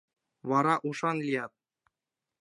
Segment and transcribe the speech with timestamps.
[0.49, 1.51] Вара ушан лият...